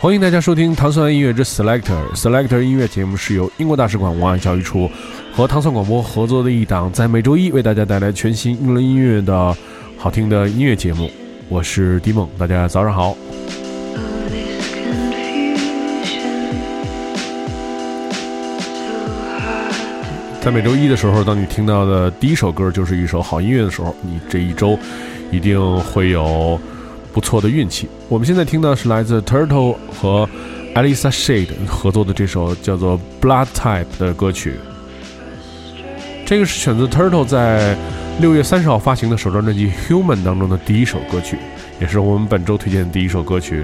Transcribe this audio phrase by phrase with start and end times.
[0.00, 2.14] 欢迎大家收听糖蒜音乐之 Selector。
[2.14, 4.88] Selector 音乐节目是由英国大使馆文化教育处
[5.32, 9.56] 和糖蒜广播合作的一档，在每周一为大家带来全新英伦音乐的
[9.96, 11.10] 好听的音乐节目。
[11.48, 13.16] 我是迪梦，大家早上好。
[20.40, 24.78] 在每周一的时候，当你听到的第一首歌就是一首好音乐的时候，你这一周
[25.32, 26.56] 一定会有。
[27.12, 27.88] 不错的运气。
[28.08, 30.28] 我们现在听到是来自 Turtle 和
[30.74, 34.54] Alisa Shade 合作的这首叫做《Blood Type》的歌曲。
[36.24, 37.76] 这个是选自 Turtle 在
[38.20, 41.38] 六月三十号发行的首张专辑《Human》当中的第一首歌曲，
[41.80, 43.62] 也是我们本周推荐的第一首歌曲。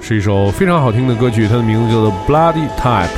[0.00, 3.08] 是一首非常好听的歌曲，它的名字叫做《Bloody Type》。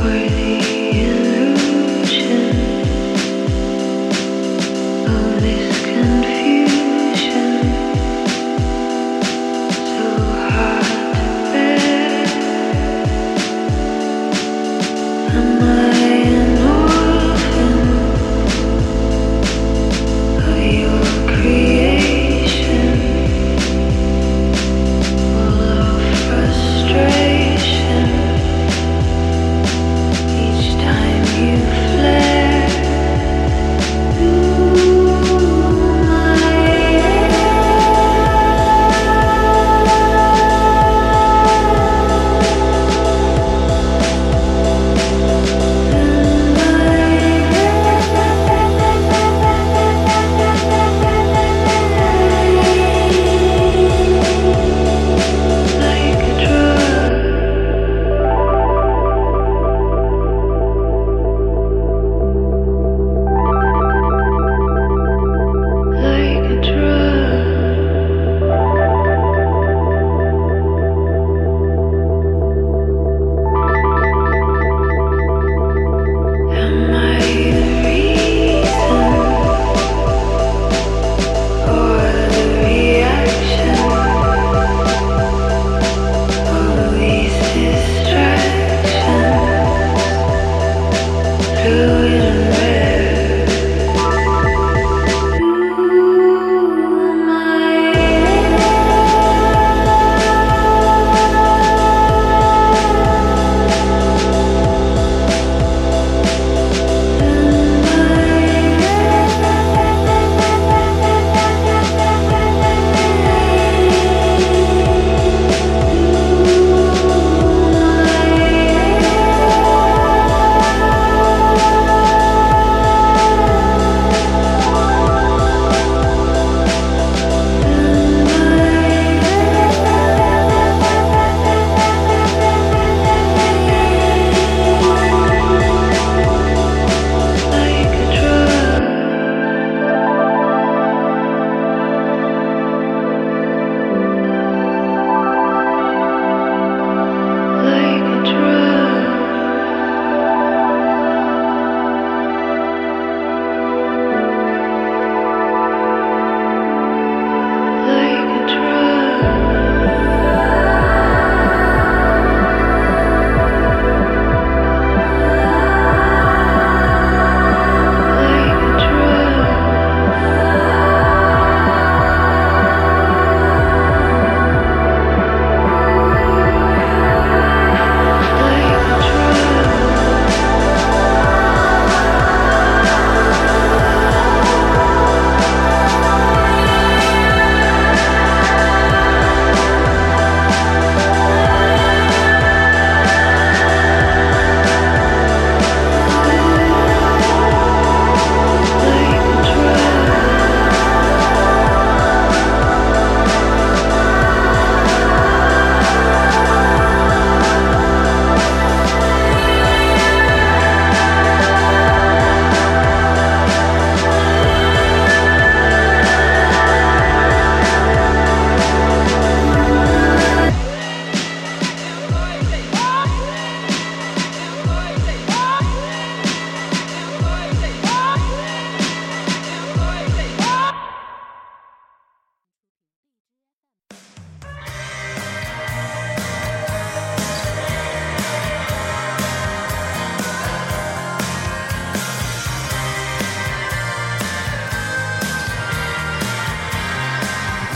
[0.00, 0.57] worthy.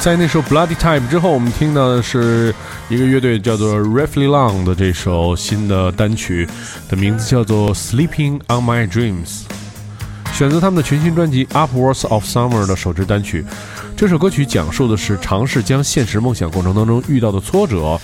[0.02, 2.52] 在那首《Bloody Time》之后，我们听到的是
[2.88, 6.44] 一个乐队叫做 Roughly Long 的这首新的单曲，
[6.88, 9.42] 的名字叫做《Sleeping on My Dreams》，
[10.36, 13.44] 选择他们的全新专辑《Upwards of Summer》的首支单曲。
[13.96, 17.96] 这首歌曲讲述的是尝试将现实梦想过程当中遇到的挫折，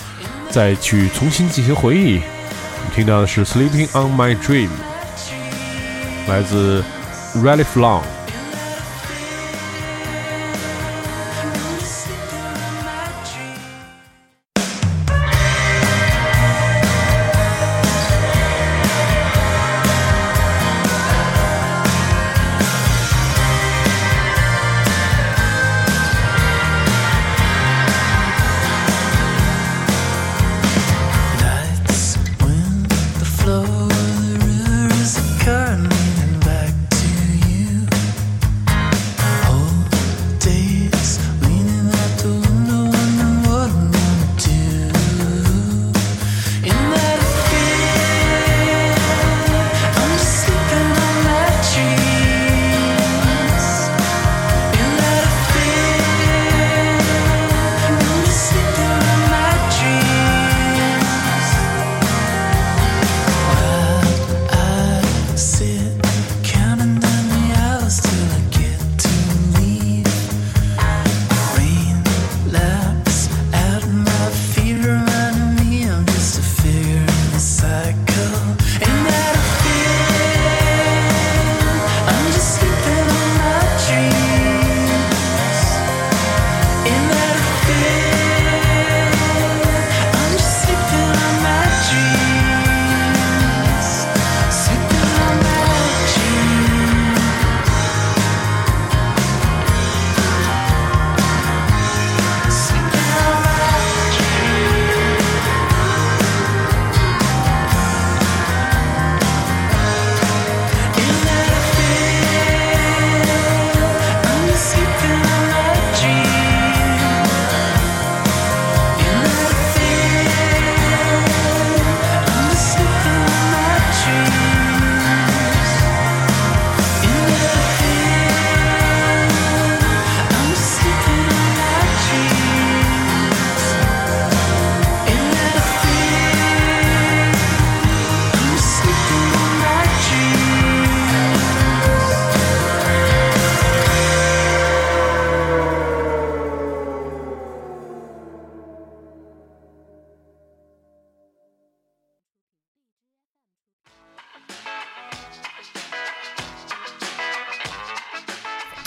[0.50, 2.20] 再去重新进行回忆。
[2.20, 4.68] 我们听到的是《Sleeping on My Dream》，
[6.28, 6.80] 来自
[7.34, 8.02] Roughly Long。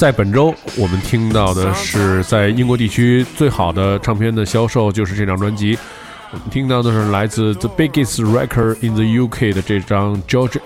[0.02, 5.78] 在本周，我们听到的是在英国地区最好的唱片的销售，就是这张专辑。
[6.32, 10.58] 我们听到的是来自 The Biggest Record in the UK 的这张 George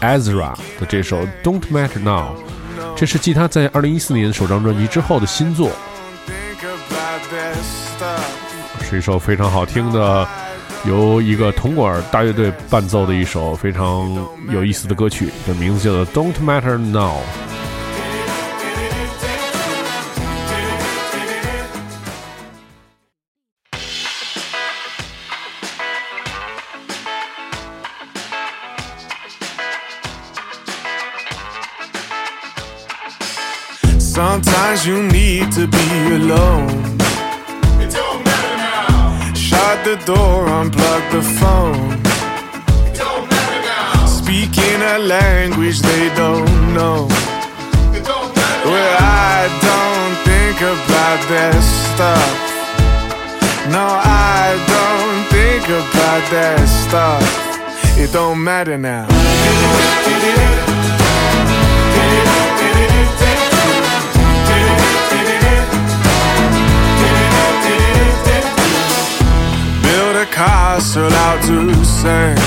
[0.00, 2.34] Ezra 的这首 Don't Matter Now，
[2.96, 5.70] 这是继他在2014年首张专辑之后的新作，
[8.88, 10.26] 是一首非常好听的，
[10.86, 14.10] 由一个铜管大乐队伴奏的一首非常
[14.48, 17.16] 有意思的歌曲，的名字叫做 Don't Matter Now。
[34.16, 36.70] Sometimes you need to be alone.
[37.84, 39.34] It don't matter now.
[39.34, 41.92] Shut the door, unplug the phone.
[42.88, 44.06] It don't matter now.
[44.06, 47.08] Speaking a language they don't know.
[47.92, 51.60] It don't matter well, I don't think about that
[51.92, 52.32] stuff.
[53.68, 57.98] No, I don't think about that stuff.
[57.98, 59.06] It don't matter now.
[70.36, 72.38] Castle out to sand.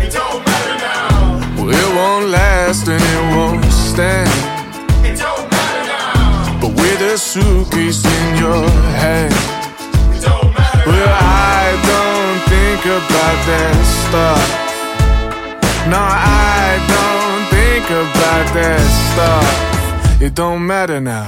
[0.00, 1.36] It don't matter now.
[1.56, 3.62] Well, it won't last and it won't
[3.92, 4.30] stand.
[5.04, 6.60] It don't matter now.
[6.62, 8.66] But with a suitcase in your
[9.02, 9.34] hand.
[10.16, 11.60] It don't matter well, now.
[11.60, 14.46] I don't think about that stuff.
[15.92, 20.22] No, I don't think about that stuff.
[20.22, 21.26] It don't matter now.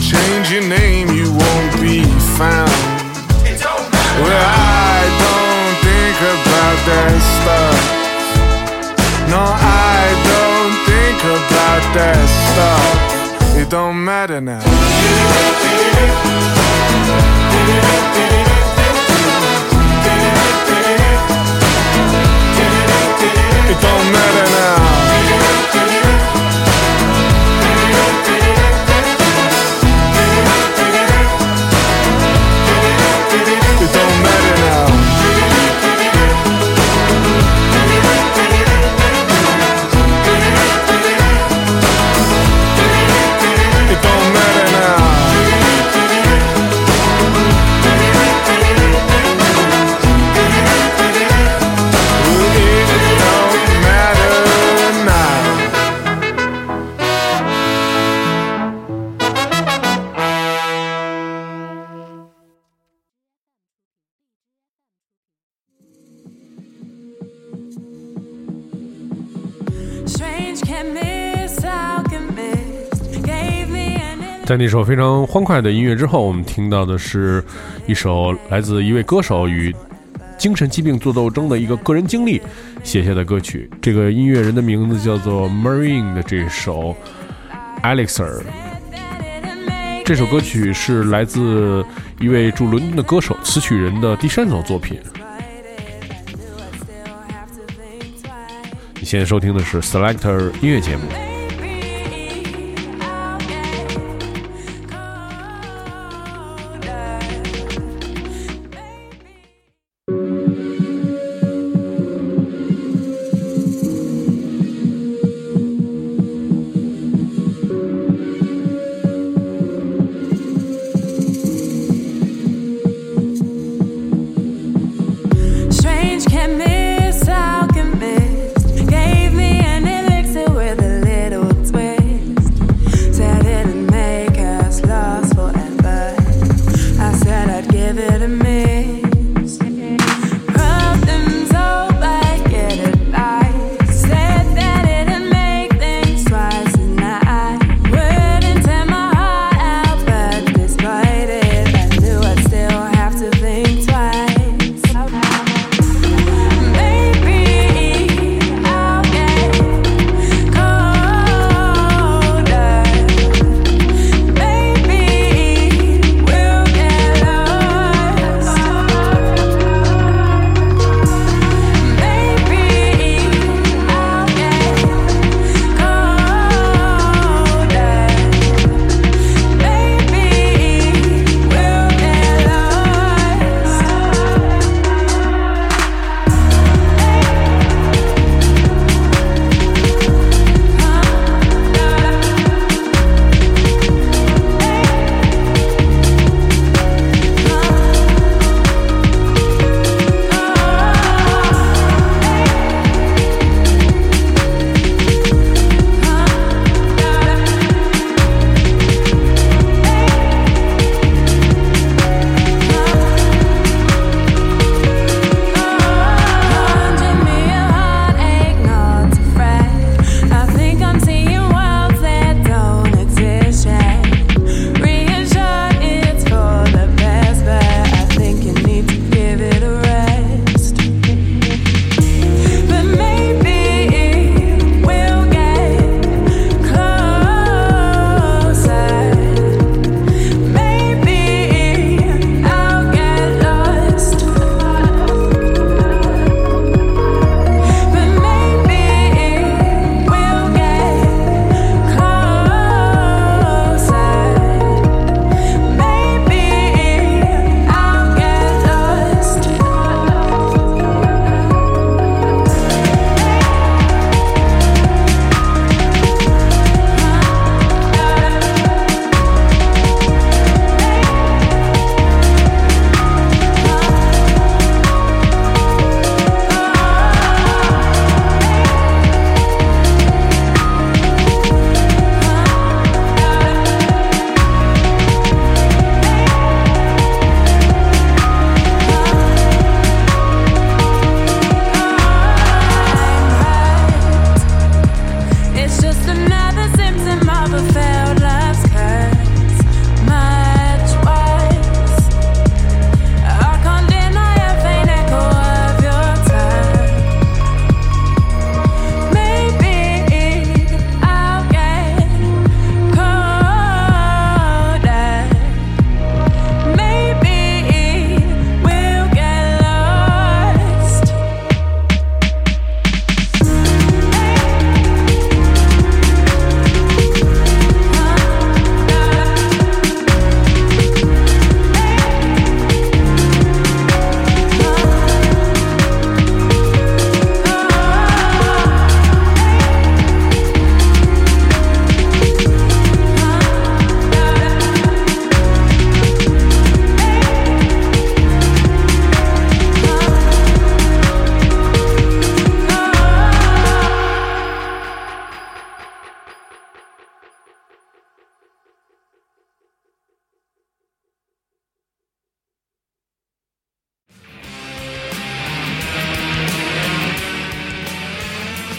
[0.00, 2.02] Change your name, you won't be
[2.36, 2.70] found.
[4.18, 7.78] Well, I don't think about that stuff.
[9.30, 13.56] No, I don't think about that stuff.
[13.56, 14.62] It don't matter now.
[23.70, 25.07] It don't matter now.
[74.48, 77.44] 在那首非常欢快的音乐之后，我们听到的是
[77.86, 79.76] 一首来自一位歌手与
[80.38, 82.40] 精神疾病做斗争的一个个人经历
[82.82, 83.68] 写下的歌曲。
[83.78, 86.96] 这个音乐人的名字叫做 Marine 的这首
[87.82, 88.40] Alexer。
[90.02, 91.84] 这首歌曲是来自
[92.18, 94.98] 一位驻伦敦的歌手、词曲人的第三首作品。
[98.94, 101.02] 你现在收听的是 Selector 音乐节目。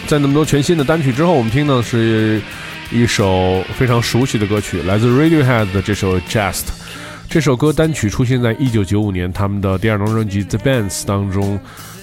[0.10, 2.42] 在那么多全新的单曲之后，我们听到的是
[2.92, 6.54] 一首非常熟悉的歌曲，来自 Radiohead 的这首《Just》。
[7.30, 11.60] 这首歌单曲出现在1995年他们的第二张专辑《The Bands》当中。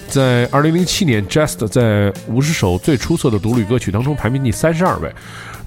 [0.07, 5.13] 在2007年，《Just》在五十首最出色的独立歌曲当中排名第三十二位。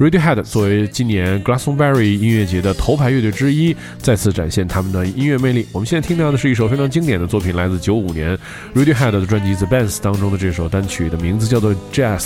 [0.00, 5.66] Radiohead 作为今年 Glastonbury 音乐节的头牌乐队之一，再次展现他们的音乐魅力。
[5.72, 8.34] 我们现在听到的是一首非常经典的作品，来自九五年
[8.74, 12.18] Radiohead 的专辑《The Bands》当中的这首单曲的名字叫做《Just》。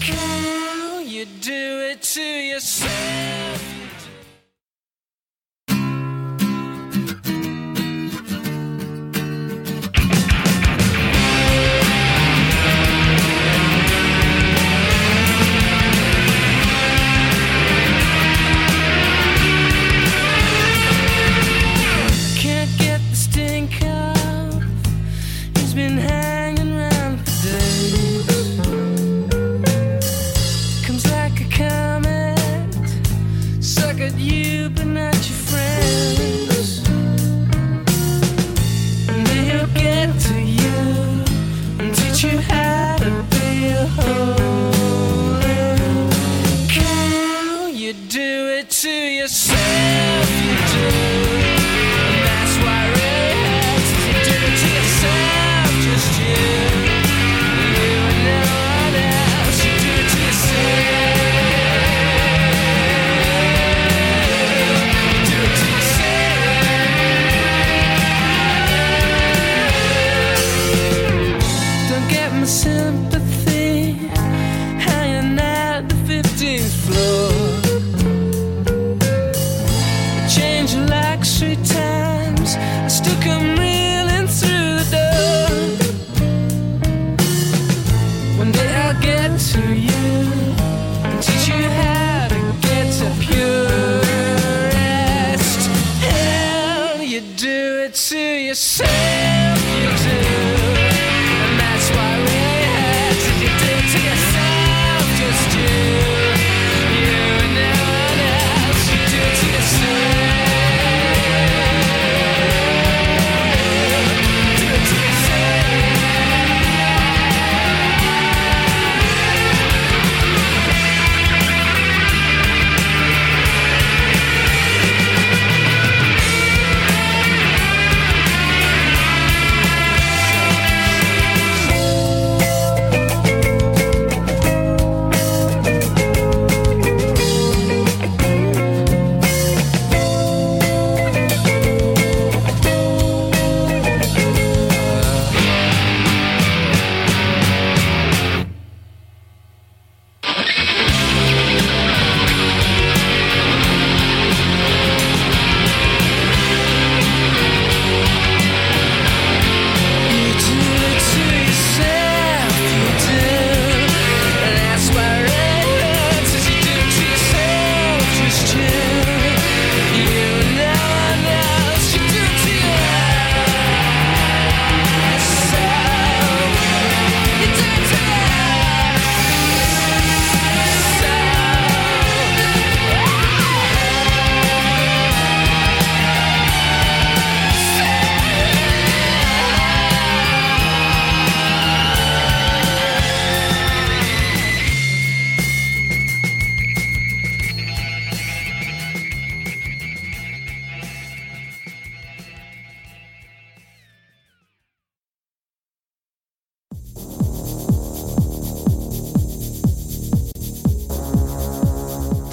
[0.00, 3.19] Can you do it to yourself?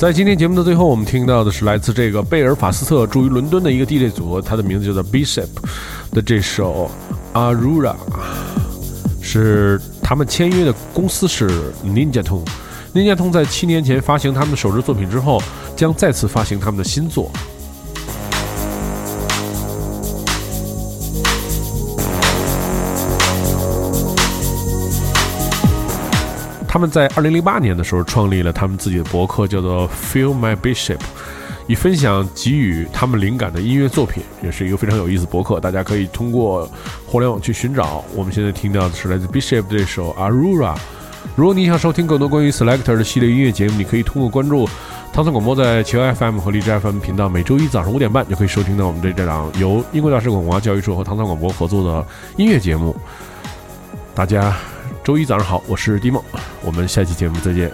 [0.08, 5.50] 在今天节目的最后，我们听到的是来自这个贝尔法斯特驻于伦敦的一个 DJ 组合，他的名字叫做 Bishop
[6.12, 6.90] 的这首
[7.34, 7.94] Aurora，
[9.22, 12.48] 是他们签约的公司是 Ninja Tune。
[12.94, 15.44] Ninja Tune 在七年前发行他们的首支作品之后，
[15.76, 17.30] 将再次发行他们的新作。
[26.78, 31.00] 他们在二零零八年的时候创立了他们自己的博客，叫做 Feel My Bishop，
[31.66, 35.60] 以分享给予他们灵感的音乐作品，也是一个非常有意思的博客。
[35.60, 36.70] 大家可以通过
[37.08, 38.06] 互联网去寻找。
[38.14, 40.76] 我们现在听到的是来自 Bishop 的这首 Aurora。
[41.36, 44.70] 如果你想收听更多关于 Selector 的系列音乐节目，你可以通过关注
[45.12, 52.96] 唐宋广播在企鹅 FM 和荔枝 FM 频道，每周一早上五点半就可以收听到我们这这档由英国大使馆文化教育处和唐宋广播合作的音乐节目。
[54.14, 54.56] 大家
[55.08, 56.22] 周一早上好，我是迪梦，
[56.62, 57.72] 我们下期节目再见。